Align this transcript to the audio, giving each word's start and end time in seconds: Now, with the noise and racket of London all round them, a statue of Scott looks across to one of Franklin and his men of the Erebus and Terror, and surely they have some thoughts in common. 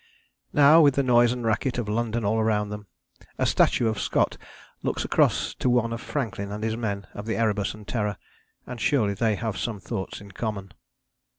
Now, 0.51 0.81
with 0.81 0.95
the 0.95 1.03
noise 1.03 1.31
and 1.31 1.45
racket 1.45 1.77
of 1.77 1.87
London 1.87 2.25
all 2.25 2.43
round 2.43 2.71
them, 2.71 2.87
a 3.37 3.45
statue 3.45 3.87
of 3.87 3.99
Scott 4.01 4.35
looks 4.81 5.05
across 5.05 5.53
to 5.53 5.69
one 5.69 5.93
of 5.93 6.01
Franklin 6.01 6.51
and 6.51 6.63
his 6.63 6.75
men 6.75 7.05
of 7.13 7.27
the 7.27 7.35
Erebus 7.37 7.75
and 7.75 7.87
Terror, 7.87 8.17
and 8.65 8.81
surely 8.81 9.13
they 9.13 9.35
have 9.35 9.59
some 9.59 9.79
thoughts 9.79 10.19
in 10.19 10.31
common. 10.31 10.73